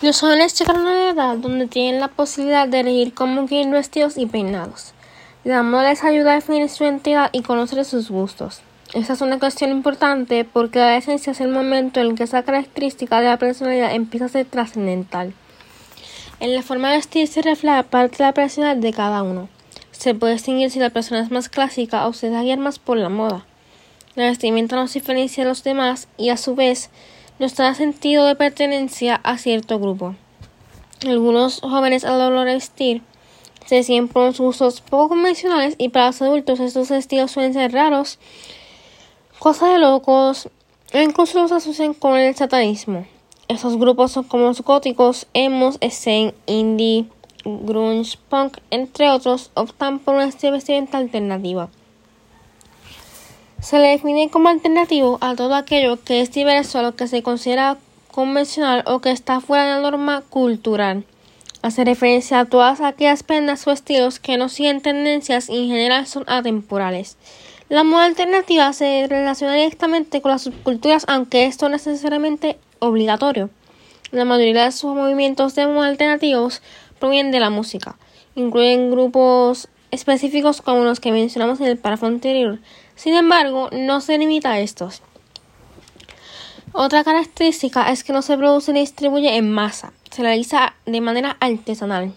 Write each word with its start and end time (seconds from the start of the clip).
Los 0.00 0.20
jóvenes 0.20 0.58
llegan 0.58 0.76
a 0.76 0.80
una 0.80 1.10
edad 1.10 1.36
donde 1.36 1.66
tienen 1.66 2.00
la 2.00 2.08
posibilidad 2.08 2.66
de 2.66 2.80
elegir 2.80 3.14
cómo 3.14 3.46
quieren 3.46 3.70
vestidos 3.70 4.18
y 4.18 4.26
peinados. 4.26 4.94
La 5.44 5.62
moda 5.62 5.90
les 5.90 6.04
ayuda 6.04 6.32
a 6.32 6.34
definir 6.36 6.68
su 6.68 6.84
identidad 6.84 7.30
y 7.32 7.42
conocer 7.42 7.84
sus 7.84 8.10
gustos. 8.10 8.62
Esta 8.94 9.14
es 9.14 9.20
una 9.20 9.38
cuestión 9.38 9.70
importante 9.70 10.44
porque 10.44 10.78
la 10.78 10.86
adolescencia 10.86 11.32
es 11.32 11.40
el 11.40 11.48
momento 11.48 12.00
en 12.00 12.08
el 12.08 12.14
que 12.14 12.24
esa 12.24 12.42
característica 12.42 13.20
de 13.20 13.28
la 13.28 13.38
personalidad 13.38 13.94
empieza 13.94 14.26
a 14.26 14.28
ser 14.28 14.46
trascendental. 14.46 15.32
En 16.40 16.54
la 16.54 16.62
forma 16.62 16.90
de 16.90 16.96
vestir 16.96 17.26
se 17.26 17.40
refleja 17.40 17.84
parte 17.84 18.18
de 18.18 18.24
la 18.24 18.34
personalidad 18.34 18.82
de 18.82 18.92
cada 18.92 19.22
uno. 19.22 19.48
Se 19.92 20.14
puede 20.14 20.34
distinguir 20.34 20.70
si 20.70 20.78
la 20.78 20.90
persona 20.90 21.22
es 21.22 21.30
más 21.30 21.48
clásica 21.48 22.06
o 22.06 22.12
se 22.12 22.28
da 22.28 22.42
guiar 22.42 22.58
más 22.58 22.78
por 22.78 22.98
la 22.98 23.08
moda. 23.08 23.46
La 24.14 24.24
vestimenta 24.24 24.76
nos 24.76 24.92
diferencia 24.92 25.44
de 25.44 25.48
los 25.48 25.64
demás 25.64 26.08
y 26.18 26.28
a 26.28 26.36
su 26.36 26.54
vez 26.54 26.90
nos 27.42 27.56
da 27.56 27.74
sentido 27.74 28.26
de 28.26 28.36
pertenencia 28.36 29.16
a 29.16 29.36
cierto 29.36 29.80
grupo. 29.80 30.14
Algunos 31.04 31.58
jóvenes 31.60 32.04
al 32.04 32.44
vestir 32.44 33.02
se 33.66 33.82
unos 33.90 34.38
gustos 34.38 34.80
poco 34.80 35.08
convencionales 35.08 35.74
y 35.76 35.88
para 35.88 36.06
los 36.06 36.22
adultos 36.22 36.60
estos 36.60 36.92
estilos 36.92 37.32
suelen 37.32 37.52
ser 37.52 37.72
raros, 37.72 38.20
cosas 39.40 39.72
de 39.72 39.78
locos 39.80 40.50
e 40.92 41.02
incluso 41.02 41.40
los 41.40 41.50
asocian 41.50 41.94
con 41.94 42.16
el 42.16 42.32
satanismo. 42.36 43.06
Estos 43.48 43.76
grupos 43.76 44.12
son 44.12 44.22
como 44.22 44.44
los 44.44 44.62
góticos, 44.62 45.26
emos, 45.34 45.80
scene, 45.90 46.34
indie, 46.46 47.06
grunge, 47.44 48.18
punk, 48.28 48.58
entre 48.70 49.10
otros, 49.10 49.50
optan 49.54 49.98
por 49.98 50.14
una 50.14 50.26
vestimenta 50.26 50.98
alternativa. 50.98 51.70
Se 53.62 53.78
le 53.78 53.90
define 53.90 54.28
como 54.28 54.48
alternativo 54.48 55.18
a 55.20 55.36
todo 55.36 55.54
aquello 55.54 56.02
que 56.02 56.20
es 56.20 56.32
diverso 56.32 56.80
a 56.80 56.82
lo 56.82 56.96
que 56.96 57.06
se 57.06 57.22
considera 57.22 57.78
convencional 58.10 58.82
o 58.86 58.98
que 58.98 59.12
está 59.12 59.40
fuera 59.40 59.64
de 59.64 59.70
la 59.70 59.88
norma 59.88 60.24
cultural. 60.28 61.04
Hace 61.62 61.84
referencia 61.84 62.40
a 62.40 62.44
todas 62.44 62.80
aquellas 62.80 63.22
prendas 63.22 63.64
o 63.68 63.70
estilos 63.70 64.18
que 64.18 64.36
no 64.36 64.48
siguen 64.48 64.80
tendencias 64.80 65.48
y 65.48 65.58
en 65.58 65.68
general 65.68 66.08
son 66.08 66.24
atemporales. 66.26 67.16
La 67.68 67.84
moda 67.84 68.06
alternativa 68.06 68.72
se 68.72 69.06
relaciona 69.08 69.54
directamente 69.54 70.20
con 70.20 70.32
las 70.32 70.42
subculturas, 70.42 71.04
aunque 71.06 71.46
esto 71.46 71.68
no 71.68 71.76
es 71.76 71.86
necesariamente 71.86 72.58
obligatorio. 72.80 73.48
La 74.10 74.24
mayoría 74.24 74.64
de 74.64 74.72
sus 74.72 74.92
movimientos 74.92 75.54
de 75.54 75.68
moda 75.68 75.86
alternativos 75.86 76.62
provienen 76.98 77.30
de 77.30 77.38
la 77.38 77.50
música. 77.50 77.94
Incluyen 78.34 78.90
grupos 78.90 79.68
específicos 79.92 80.62
como 80.62 80.82
los 80.82 80.98
que 80.98 81.12
mencionamos 81.12 81.60
en 81.60 81.68
el 81.68 81.78
párrafo 81.78 82.06
anterior, 82.06 82.58
sin 82.96 83.14
embargo, 83.14 83.68
no 83.72 84.00
se 84.00 84.18
limita 84.18 84.52
a 84.52 84.60
estos. 84.60 85.02
Otra 86.72 87.04
característica 87.04 87.90
es 87.90 88.02
que 88.02 88.12
no 88.12 88.22
se 88.22 88.36
produce 88.36 88.72
ni 88.72 88.80
distribuye 88.80 89.36
en 89.36 89.50
masa, 89.50 89.92
se 90.10 90.22
realiza 90.22 90.74
de 90.86 91.00
manera 91.00 91.36
artesanal. 91.40 92.14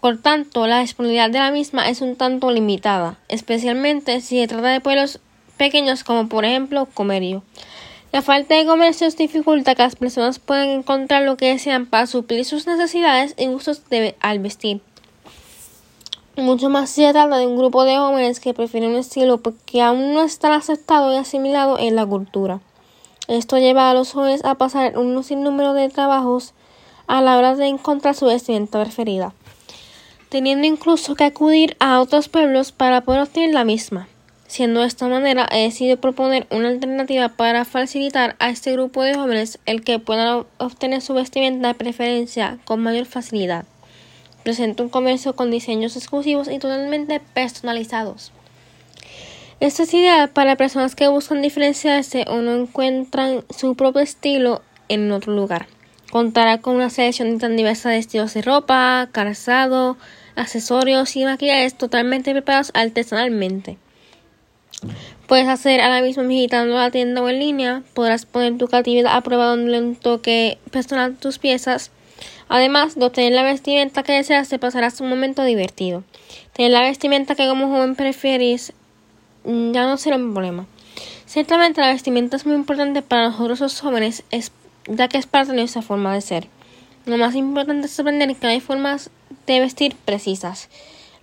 Por 0.00 0.18
tanto, 0.18 0.66
la 0.66 0.80
disponibilidad 0.80 1.30
de 1.30 1.38
la 1.38 1.50
misma 1.50 1.88
es 1.88 2.00
un 2.00 2.16
tanto 2.16 2.50
limitada, 2.50 3.18
especialmente 3.28 4.20
si 4.20 4.40
se 4.40 4.48
trata 4.48 4.68
de 4.68 4.80
pueblos 4.80 5.20
pequeños 5.56 6.04
como 6.04 6.28
por 6.28 6.44
ejemplo 6.44 6.86
Comerio. 6.92 7.42
La 8.12 8.22
falta 8.22 8.56
de 8.56 8.66
comercios 8.66 9.16
dificulta 9.16 9.74
que 9.74 9.82
las 9.82 9.96
personas 9.96 10.38
puedan 10.38 10.68
encontrar 10.68 11.22
lo 11.22 11.36
que 11.36 11.48
desean 11.50 11.86
para 11.86 12.06
suplir 12.06 12.44
sus 12.44 12.66
necesidades 12.66 13.34
y 13.38 13.46
gustos 13.46 13.82
al 14.20 14.38
vestir 14.40 14.80
mucho 16.36 16.70
más 16.70 16.90
se 16.90 17.10
trata 17.12 17.38
de 17.38 17.46
un 17.46 17.56
grupo 17.56 17.84
de 17.84 17.96
jóvenes 17.96 18.40
que 18.40 18.54
prefieren 18.54 18.90
un 18.90 18.96
estilo 18.96 19.40
que 19.66 19.82
aún 19.82 20.14
no 20.14 20.22
está 20.22 20.54
aceptado 20.54 21.12
y 21.12 21.16
asimilado 21.16 21.78
en 21.78 21.96
la 21.96 22.06
cultura. 22.06 22.60
Esto 23.28 23.58
lleva 23.58 23.90
a 23.90 23.94
los 23.94 24.12
jóvenes 24.12 24.44
a 24.44 24.54
pasar 24.54 24.96
un 24.98 25.22
sinnúmero 25.22 25.72
de 25.72 25.88
trabajos 25.88 26.54
a 27.06 27.20
la 27.20 27.36
hora 27.36 27.56
de 27.56 27.66
encontrar 27.66 28.14
su 28.14 28.26
vestimenta 28.26 28.80
preferida, 28.80 29.34
teniendo 30.28 30.66
incluso 30.66 31.14
que 31.14 31.24
acudir 31.24 31.76
a 31.80 32.00
otros 32.00 32.28
pueblos 32.28 32.72
para 32.72 33.02
poder 33.02 33.22
obtener 33.22 33.52
la 33.52 33.64
misma. 33.64 34.08
Siendo 34.46 34.80
de 34.80 34.86
esta 34.86 35.06
manera, 35.06 35.48
he 35.52 35.62
decidido 35.62 35.96
proponer 35.96 36.46
una 36.50 36.68
alternativa 36.68 37.28
para 37.28 37.64
facilitar 37.64 38.34
a 38.40 38.50
este 38.50 38.72
grupo 38.72 39.02
de 39.02 39.14
jóvenes 39.14 39.60
el 39.66 39.84
que 39.84 40.00
puedan 40.00 40.44
obtener 40.58 41.02
su 41.02 41.14
vestimenta 41.14 41.68
de 41.68 41.74
preferencia 41.74 42.58
con 42.64 42.80
mayor 42.80 43.06
facilidad 43.06 43.64
presenta 44.42 44.82
un 44.82 44.88
comercio 44.88 45.34
con 45.34 45.50
diseños 45.50 45.96
exclusivos 45.96 46.48
y 46.48 46.58
totalmente 46.58 47.20
personalizados. 47.34 48.32
Esto 49.60 49.82
es 49.82 49.92
ideal 49.92 50.30
para 50.30 50.56
personas 50.56 50.94
que 50.94 51.08
buscan 51.08 51.42
diferenciarse 51.42 52.24
o 52.28 52.38
no 52.38 52.54
encuentran 52.54 53.44
su 53.50 53.74
propio 53.74 54.00
estilo 54.00 54.62
en 54.88 55.12
otro 55.12 55.34
lugar. 55.34 55.66
Contará 56.10 56.58
con 56.58 56.76
una 56.76 56.90
selección 56.90 57.38
tan 57.38 57.56
diversa 57.56 57.90
de 57.90 57.98
estilos 57.98 58.34
de 58.34 58.42
ropa, 58.42 59.08
calzado, 59.12 59.96
accesorios 60.34 61.14
y 61.14 61.24
maquillajes 61.24 61.76
totalmente 61.76 62.32
preparados 62.32 62.72
artesanalmente. 62.74 63.76
Puedes 65.26 65.46
hacer 65.46 65.80
a 65.80 65.88
la 65.88 66.02
misma 66.02 66.24
visitando 66.24 66.74
la 66.74 66.90
tienda 66.90 67.22
o 67.22 67.28
en 67.28 67.38
línea. 67.38 67.82
Podrás 67.94 68.26
poner 68.26 68.56
tu 68.58 68.66
creatividad 68.66 69.14
a 69.14 69.20
prueba 69.20 69.44
donde 69.46 69.78
un 69.78 69.94
toque 69.94 70.58
personal 70.72 71.16
tus 71.16 71.38
piezas 71.38 71.92
Además 72.52 72.96
de 72.96 73.06
obtener 73.06 73.32
la 73.32 73.44
vestimenta 73.44 74.02
que 74.02 74.12
deseas, 74.12 74.48
te 74.48 74.58
pasarás 74.58 75.00
un 75.00 75.08
momento 75.08 75.44
divertido. 75.44 76.02
Tener 76.52 76.72
la 76.72 76.82
vestimenta 76.82 77.36
que 77.36 77.46
como 77.46 77.68
joven 77.68 77.94
prefieres 77.94 78.72
mm, 79.44 79.70
ya 79.70 79.86
no 79.86 79.96
será 79.96 80.16
un 80.16 80.32
problema. 80.32 80.66
Ciertamente 81.26 81.80
la 81.80 81.92
vestimenta 81.92 82.36
es 82.36 82.46
muy 82.46 82.56
importante 82.56 83.02
para 83.02 83.28
nosotros 83.28 83.60
los 83.60 83.80
jóvenes, 83.80 84.24
ya 84.88 85.06
que 85.06 85.18
es 85.18 85.26
parte 85.26 85.52
de 85.52 85.58
nuestra 85.58 85.80
forma 85.80 86.12
de 86.12 86.22
ser. 86.22 86.48
Lo 87.06 87.18
más 87.18 87.36
importante 87.36 87.86
es 87.86 88.00
aprender 88.00 88.34
que 88.34 88.48
hay 88.48 88.58
formas 88.58 89.10
de 89.46 89.60
vestir 89.60 89.94
precisas. 90.04 90.68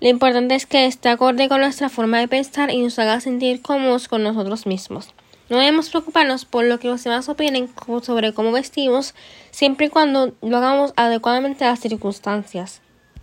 Lo 0.00 0.08
importante 0.08 0.54
es 0.54 0.64
que 0.64 0.86
esté 0.86 1.08
acorde 1.08 1.48
con 1.48 1.60
nuestra 1.60 1.88
forma 1.88 2.20
de 2.20 2.28
pensar 2.28 2.70
y 2.70 2.80
nos 2.80 3.00
haga 3.00 3.20
sentir 3.20 3.62
cómodos 3.62 4.06
con 4.06 4.22
nosotros 4.22 4.64
mismos. 4.64 5.08
No 5.48 5.58
debemos 5.58 5.90
preocuparnos 5.90 6.44
por 6.44 6.64
lo 6.64 6.78
que 6.78 6.88
los 6.88 7.04
demás 7.04 7.28
opinen 7.28 7.70
sobre 8.02 8.32
cómo 8.32 8.52
vestimos, 8.52 9.14
siempre 9.50 9.86
y 9.86 9.90
cuando 9.90 10.34
lo 10.42 10.56
hagamos 10.56 10.92
adecuadamente 10.96 11.64
a 11.64 11.70
las 11.70 11.80
circunstancias. 11.80 12.80